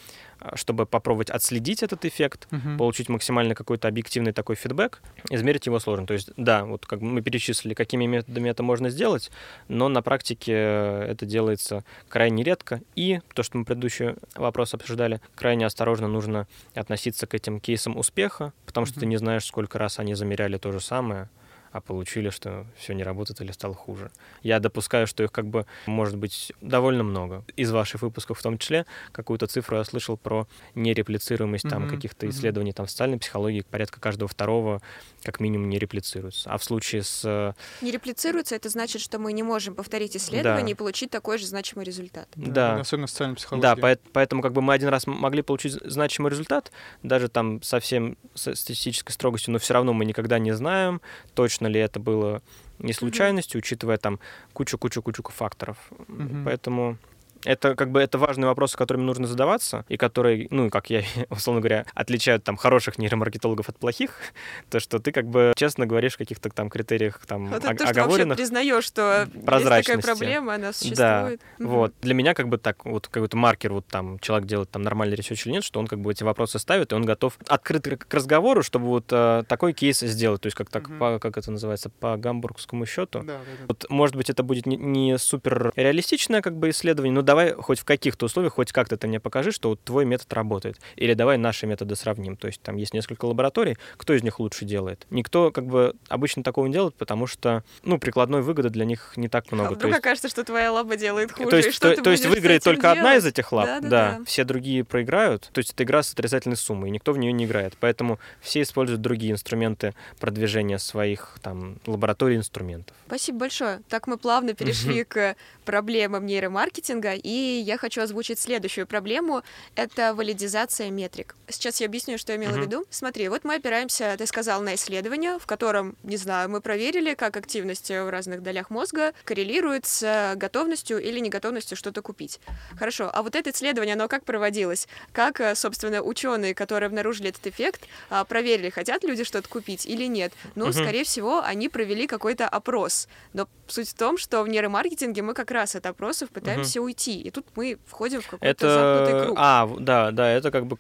[0.41, 2.79] а, чтобы попробовать отследить этот эффект, Мгм.
[2.79, 6.07] получить максимально какой-то объективный такой фидбэк, измерить его сложно.
[6.07, 9.31] То есть, да, вот как мы перечислили, какими методами это можно сделать,
[9.69, 12.81] но на практике э, это делается крайне редко.
[12.97, 18.53] И то, что мы предыдущий вопрос обсуждали, крайне осторожно нужно относиться к этим кейсам успеха,
[18.67, 19.11] потому что ты Мгм.
[19.11, 21.29] не знаешь, сколько раз они замеряли то же самое,
[21.75, 24.13] а получили, что все не работает или стало хуже.
[24.45, 27.45] Я допускаю, что их как бы может быть довольно много.
[27.57, 32.29] Из ваших выпусков в том числе какую-то цифру я слышал про нереплицируемость там Мгм, каких-то
[32.29, 34.81] исследований там в социальной психологии, порядка каждого второго
[35.25, 36.49] как минимум не реплицируется.
[36.49, 37.23] А в случае с...
[37.25, 41.47] э, Не реплицируется, это значит, что мы не можем повторить исследование и получить такой же
[41.47, 42.29] значимый результат.
[42.37, 42.77] Да.
[42.81, 43.63] Особенно в социальной психологии.
[43.63, 46.71] Да, поэт- поэтому как бы мы один раз могли получить значимый результат,
[47.03, 51.01] даже там совсем с статистической строгостью, но все равно мы никогда не знаем,
[51.35, 52.43] точно ли это было
[52.79, 54.19] не случайностью, учитывая там
[54.53, 55.77] кучу-кучу-кучу факторов.
[56.09, 56.45] Мгм.
[56.45, 56.99] Поэтому
[57.45, 61.61] Это как бы это важные вопросы, которыми нужно задаваться, и которые, ну, как я, условно
[61.61, 64.11] говоря, отличают там хороших нейромаркетологов от плохих,
[64.71, 67.85] то, что ты как бы честно говоришь о каких-то там критериях там Вот это то,
[67.87, 68.39] что оговоренных.
[68.39, 70.07] вообще признаешь, что есть такая прозрачности.
[70.07, 71.41] проблема, она Да, существует.
[71.59, 71.69] Мгм.
[71.71, 71.95] вот.
[72.01, 75.47] Для меня как бы так, вот какой-то маркер, вот там человек делает там нормальный ресерч
[75.47, 78.63] или нет, что он как бы эти вопросы ставит, и он готов открыт к разговору,
[78.63, 80.99] чтобы вот э, такой кейс сделать, то есть как так, Мгм.
[80.99, 83.21] по, как это называется, по гамбургскому счету.
[83.21, 83.65] Да, да, да.
[83.69, 87.81] Вот, может быть, это будет не, не супер реалистичное как бы исследование, но давай хоть
[87.81, 90.79] в каких-то условиях, хоть как-то ты мне покажи, что вот твой метод работает.
[90.95, 92.37] Или давай наши методы сравним.
[92.37, 95.05] То есть там есть несколько лабораторий, кто из них лучше делает?
[95.11, 99.29] Никто как бы обычно такого не делает, потому что, ну, прикладной выгоды для них не
[99.29, 99.71] так А много.
[99.71, 102.63] То вдруг есть- окажется, что твоя лаба делает хуже, то есть, то, то есть выиграет
[102.63, 103.35] только одна из делать?
[103.39, 104.25] этих лап, Да, да, да, да.
[104.27, 105.51] все другие проиграют.
[105.53, 107.75] То есть это игра с отрицательной суммой, и никто в нее не играет.
[107.81, 112.95] Поэтому все используют другие инструменты продвижения своих там лабораторий инструментов.
[113.09, 113.81] Спасибо большое.
[113.89, 119.43] Так мы плавно перешли к проблемам нейромаркетинга, и я хочу озвучить следующую проблему.
[119.75, 121.35] Это валидизация метрик.
[121.49, 122.63] Сейчас я объясню, что я имела в Мгм.
[122.67, 122.87] виду.
[122.91, 127.37] Смотри, вот мы опираемся, ты сказал, на исследование, в котором, не знаю, мы проверили, как
[127.37, 132.41] активность в разных долях мозга коррелирует с готовностью или неготовностью что-то купить.
[132.79, 134.87] Хорошо, а вот это исследование, оно как проводилось?
[135.13, 140.05] Как, э, собственно, ученые, которые обнаружили этот эффект, а, проверили, хотят люди что-то купить или
[140.05, 140.33] нет?
[140.57, 140.73] Ну, Мгм.
[140.75, 143.09] скорее всего, они провели какой-то опрос.
[143.33, 147.14] Но суть в том, что в нейромаркетинге мы как раз от опросов пытаемся уйти.
[147.17, 149.25] И тут мы входим в какой-то замкнутый Это...
[149.25, 149.39] круг.
[149.41, 150.79] А, да, да, это как бы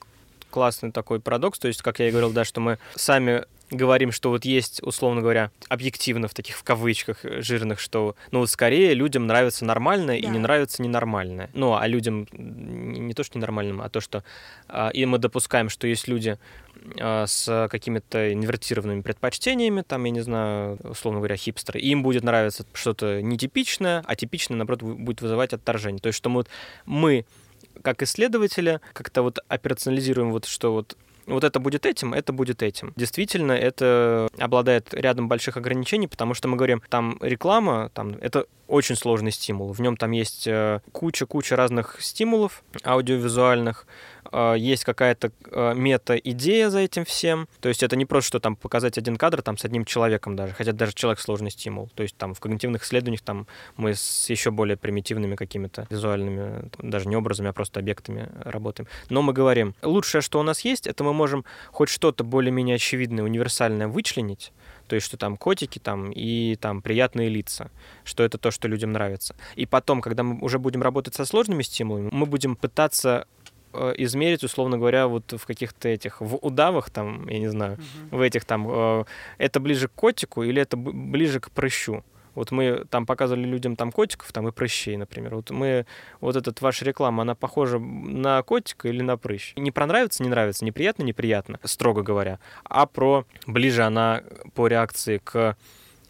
[0.51, 1.59] классный такой парадокс.
[1.59, 5.21] То есть, как я и говорил, да, что мы сами говорим, что вот есть, условно
[5.21, 10.17] говоря, объективно в таких в кавычках э, жирных, что, ну, вот скорее людям нравится нормальное
[10.17, 10.29] и Да.
[10.29, 11.51] не нравится ненормальное.
[11.55, 14.23] Ну, а людям не, то, что ненормальным, а то, что...
[14.69, 16.39] а, и мы допускаем, что есть люди
[17.01, 22.23] а, с какими-то инвертированными предпочтениями, там, я не знаю, условно говоря, хипстеры, и им будет
[22.23, 26.01] нравиться что-то нетипичное, а типичное, наоборот, будет вызывать отторжение.
[26.01, 26.49] То есть, что мы, вот-
[26.87, 27.25] мы
[27.83, 32.93] как исследователи как-то вот операционализируем вот, что вот вот это будет этим, это будет этим.
[32.97, 38.97] Действительно, это обладает рядом больших ограничений, потому что мы говорим, там реклама, там это очень
[38.97, 39.73] сложный стимул.
[39.73, 43.87] В нем там есть э, куча-куча разных стимулов аудиовизуальных,
[44.33, 47.49] э, есть какая-то э, мета-идея за этим всем.
[47.61, 50.55] То есть это не просто, что там показать один кадр там с одним человеком даже,
[50.55, 51.91] хотя даже человек сложный стимул.
[51.95, 53.47] То есть там в когнитивных исследованиях там
[53.77, 58.89] мы с еще более примитивными какими-то визуальными, даже не образами, а просто объектами работаем.
[59.11, 63.25] Но мы говорим, лучшее, что у нас есть, это мы можем хоть что-то более-менее очевидное,
[63.25, 64.53] универсальное вычленить,
[64.87, 67.71] то есть, что там котики там и там приятные лица,
[68.05, 69.35] что это то, что людям нравится.
[69.57, 73.27] И потом, когда мы уже будем работать со сложными стимулами, мы будем пытаться
[73.73, 77.79] э, измерить, условно говоря, вот в каких-то этих, в удавах там, я не знаю,
[78.11, 79.05] в этих там, э,
[79.39, 82.05] это ближе к котику или это ближе к прыщу.
[82.35, 85.35] Вот мы там показывали людям там котиков, там и прыщей, например.
[85.37, 85.87] Вот мы,
[86.21, 89.55] вот этот ваша реклама, она похожа на котика или на прыщ?
[89.57, 94.23] Не про нравится, не нравится, неприятно, неприятно, строго говоря, а про ближе она
[94.55, 95.57] по реакции к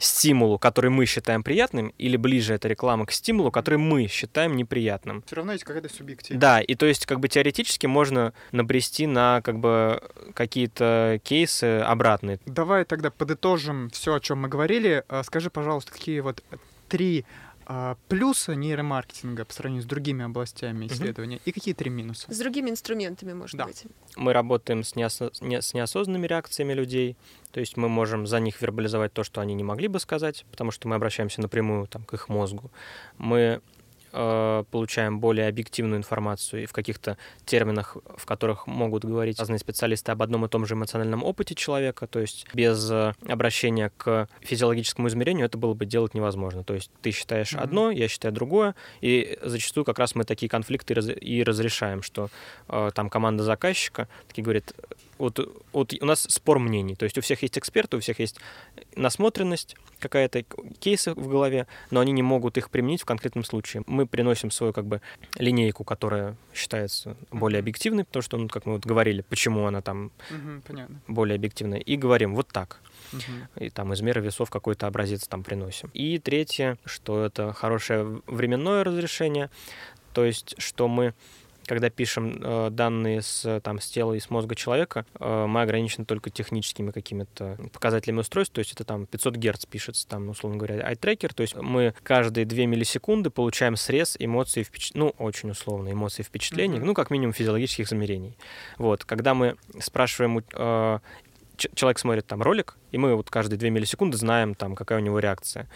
[0.04, 5.22] стимулу, который мы считаем приятным, или ближе эта реклама к стимулу, который мы считаем неприятным.
[5.26, 6.40] Все равно есть какая-то субъективность.
[6.40, 10.02] Да, и то есть как бы теоретически можно набрести на как бы
[10.34, 12.38] какие-то кейсы обратные.
[12.46, 15.04] Давай тогда подытожим все, о чем мы говорили.
[15.08, 16.42] А, Скажи, пожалуйста, какие вот
[16.88, 17.24] три
[17.66, 22.32] а, плюса нейромаркетинга по сравнению с другими областями исследования и какие три минуса?
[22.32, 23.66] С другими инструментами, может Да.
[23.66, 23.84] быть.
[24.16, 27.16] Мы работаем с, неосо- не- с неосознанными реакциями людей,
[27.52, 30.70] то есть мы можем за них вербализовать то, что они не могли бы сказать, потому
[30.70, 32.70] что мы обращаемся напрямую там, к их мозгу.
[33.18, 33.60] Мы
[34.14, 40.12] э, получаем более объективную информацию и в каких-то терминах, в которых могут говорить разные специалисты
[40.12, 45.08] об одном и том же эмоциональном опыте человека, то есть без э, обращения к физиологическому
[45.08, 46.64] измерению это было бы делать невозможно.
[46.64, 47.62] То есть ты считаешь Мгм.
[47.62, 52.28] одно, я считаю другое, и зачастую как раз мы такие конфликты и разрешаем, что
[52.68, 54.72] э, там команда заказчика таки говорит,
[55.18, 58.38] вот, вот у нас спор мнений, то есть у всех есть эксперты, у всех есть
[58.96, 60.44] насмотренность какая-то,
[60.78, 63.84] кейсы в голове, но они не могут их применить в конкретном случае.
[63.86, 65.00] Мы приносим свою как бы
[65.36, 70.10] линейку, которая считается более объективной, потому что, ну, как мы вот говорили, почему она там
[70.66, 71.00] понятно.
[71.08, 72.80] более объективная, и говорим вот так
[73.58, 75.90] и там из меры весов какой-то образец там приносим.
[75.94, 79.50] И третье, что это хорошее временное разрешение,
[80.12, 81.14] то есть что мы
[81.66, 86.04] когда пишем э, данные с, там, с тела и с мозга человека, э, мы ограничены
[86.04, 90.90] только техническими какими-то показателями устройств, то есть это там 500 Гц пишется, там, условно говоря,
[90.90, 94.92] eye-tracker, то есть мы каждые 2 миллисекунды получаем срез эмоций, впеч...
[94.94, 96.86] ну, очень условно, эмоций и впечатлений, Мгм.
[96.86, 98.36] ну, как минимум физиологических измерений.
[98.78, 100.98] Вот, когда мы спрашиваем э,
[101.56, 105.18] человек смотрит там ролик, и мы вот каждые 2 миллисекунды знаем там, какая у него
[105.18, 105.68] реакция.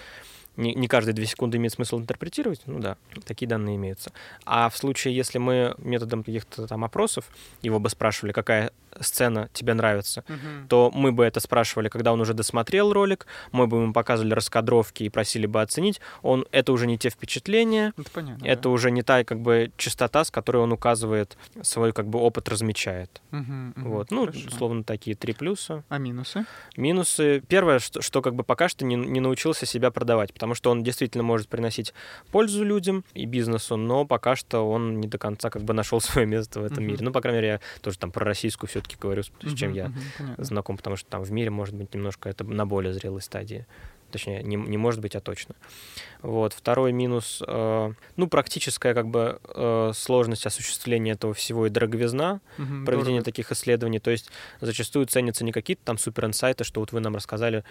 [0.58, 4.12] Не, не каждые две секунды имеет смысл интерпретировать, ну да, такие данные имеются.
[4.44, 7.24] А в случае, если мы методом каких-то там опросов
[7.62, 10.66] его бы спрашивали, какая сцена тебе нравится, Мгм.
[10.68, 15.04] то мы бы это спрашивали, когда он уже досмотрел ролик, мы бы ему показывали раскадровки
[15.04, 16.00] и просили бы оценить.
[16.22, 18.44] Он это уже не те впечатления, Это понятно.
[18.44, 18.68] это да.
[18.70, 23.20] уже не та как бы частота, с которой он указывает свой как бы опыт размечает.
[23.30, 24.48] Мгм, мгм, Вот, ну, хорошо.
[24.48, 25.84] условно такие три плюса.
[25.88, 26.44] А минусы?
[26.76, 27.42] Минусы.
[27.46, 30.82] Первое, что, что как бы пока что не, не научился себя продавать, потому что он
[30.82, 31.94] действительно может приносить
[32.30, 36.26] пользу людям и бизнесу, но пока что он не до конца как бы нашел свое
[36.26, 36.98] место в этом мире.
[37.00, 39.92] Ну, по крайней мере, я тоже там про российскую все-таки говорю, с, чем я
[40.38, 43.66] знаком, потому что там в мире может быть немножко это на более зрелой стадии.
[44.10, 45.54] Точнее, не, не может быть, а точно.
[46.22, 46.52] Вот.
[46.52, 52.84] Второй минус, э, ну, практическая как бы э, сложность осуществления этого всего и дороговизна Мгм,
[52.84, 53.24] проведения здорово.
[53.24, 53.98] таких исследований.
[54.00, 57.62] То есть зачастую ценятся не какие-то там супер инсайты, что вот вы нам рассказали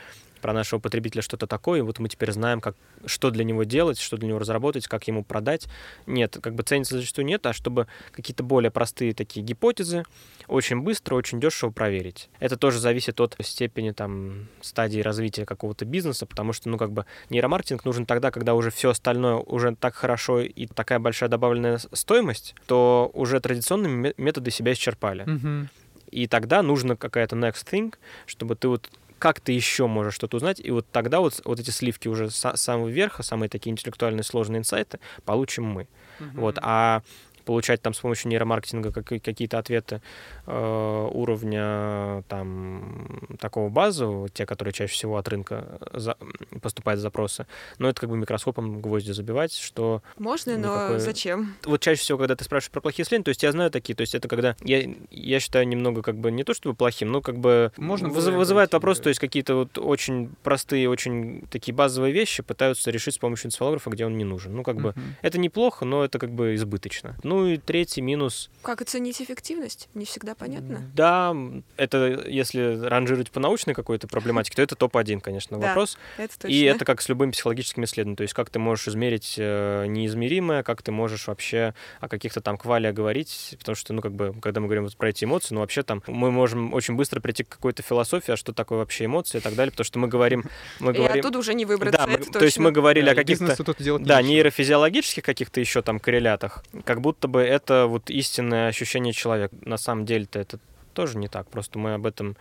[0.41, 2.75] про нашего потребителя что-то такое, и вот мы теперь знаем, как,
[3.05, 5.67] что для него делать, что для него разработать, как ему продать.
[6.05, 10.03] Нет, как бы ценится зачастую нет, а чтобы какие-то более простые такие гипотезы
[10.47, 12.29] очень быстро, очень дешево проверить.
[12.39, 17.05] Это тоже зависит от степени там стадии развития какого-то бизнеса, потому что, ну, как бы
[17.29, 22.53] нейромаркетинг нужен тогда, когда уже все остальное уже так хорошо и такая большая добавленная стоимость,
[22.67, 25.23] то уже традиционные ме- методы себя исчерпали.
[25.23, 25.69] Мгм.
[26.11, 27.95] И тогда нужно какая-то next thing,
[28.27, 31.71] чтобы ты вот как ты еще можешь что-то узнать, и вот тогда вот, вот эти
[31.71, 35.87] сливки уже с самого верха, самые такие интеллектуальные сложные инсайты получим мы.
[36.19, 36.39] Мгм.
[36.39, 37.01] Вот, а
[37.47, 40.01] получать там с помощью нейромаркетинга как- какие-то ответы
[40.45, 46.17] э, уровня там такого базового, те, которые чаще всего от рынка за-
[46.61, 47.47] поступают запросы,
[47.79, 51.55] но это как бы микроскопом гвозди забивать, что Можно, но Никакой- зачем?
[51.65, 54.01] вот чаще всего, когда ты спрашиваешь про плохие исследования, то есть я знаю такие, то
[54.01, 57.37] есть это когда я, я считаю немного как бы не то чтобы плохим, но как
[57.37, 62.43] бы Можно выз- вызывает вопрос, то есть какие-то вот очень простые, очень такие базовые вещи
[62.43, 64.53] пытаются решить с помощью энцефалографа, где он не нужен.
[64.55, 65.15] Ну как бы Мгм.
[65.21, 67.15] это неплохо, но это как бы избыточно.
[67.23, 68.49] Ну и третий минус.
[68.63, 69.87] Как оценить эффективность?
[69.93, 70.81] Не всегда понятно.
[70.93, 71.35] Да,
[71.77, 75.97] это если ранжировать по научной какой-то проблематике, то это топ-1, конечно, Да, вопрос.
[76.17, 76.53] Это точно.
[76.53, 78.17] И это как с любым психологическим исследованием.
[78.17, 82.57] То есть как ты можешь измерить э, неизмеримое, как ты можешь вообще о каких-то там
[82.57, 83.55] квалиях говорить.
[83.59, 86.03] Потому что, ну, как бы, когда мы говорим вот про эти эмоции, ну, вообще там
[86.07, 89.55] мы можем очень быстро прийти к какой-то философии, а что такое вообще эмоции и так
[89.55, 89.71] далее.
[89.71, 90.43] Потому что мы говорим...
[90.79, 93.11] Мы И говорим оттуда уже не выбраться, да, мы- это то есть мы говорили Да,
[93.11, 93.43] о и каких-то...
[93.45, 94.31] бизнесу тут делать Да, нечего.
[94.33, 99.55] нейрофизиологических каких-то еще там коррелятах, как будто бы это вот истинное ощущение человека.
[99.61, 100.59] На самом деле-то это
[100.93, 101.49] тоже не так.
[101.49, 102.35] Просто мы об этом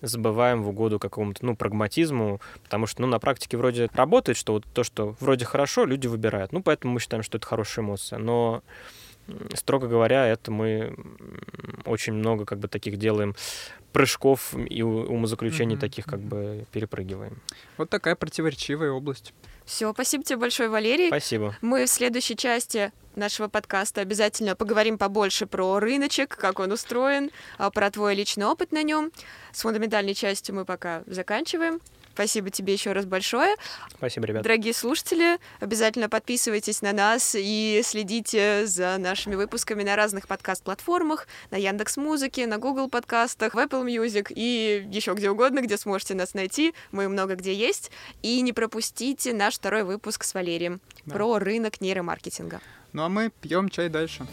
[0.00, 4.64] забываем в угоду какому-то, ну, прагматизму, потому что, ну, на практике вроде работает, что вот
[4.72, 6.52] то, что вроде хорошо, люди выбирают.
[6.52, 8.18] Ну, поэтому мы считаем, что это хорошая эмоция.
[8.18, 8.62] Но,
[9.54, 10.96] строго говоря, это мы
[11.84, 13.34] очень много как бы таких делаем
[13.92, 17.38] прыжков и умозаключений Мгм, таких как бы перепрыгиваем.
[17.78, 19.32] Вот такая противоречивая область.
[19.64, 21.08] Все, спасибо тебе большое, Валерий.
[21.08, 21.56] Спасибо.
[21.60, 27.70] Мы в следующей части нашего подкаста обязательно поговорим побольше про рыночек, как он устроен, а,
[27.70, 29.10] про твой личный опыт на нем.
[29.52, 31.80] С фундаментальной частью мы пока заканчиваем.
[32.18, 33.54] Спасибо тебе еще раз большое.
[33.96, 34.42] Спасибо, ребят.
[34.42, 41.56] Дорогие слушатели, обязательно подписывайтесь на нас и следите за нашими выпусками на разных подкаст-платформах, на
[41.56, 46.34] Яндекс Музыке, на Google подкастах, в Apple Music и еще где угодно, где сможете нас
[46.34, 46.74] найти.
[46.90, 47.92] Мы много где есть.
[48.22, 51.14] И не пропустите наш второй выпуск с Валерием Да.
[51.14, 52.60] про рынок нейромаркетинга.
[52.92, 54.26] Ну а мы пьем чай дальше.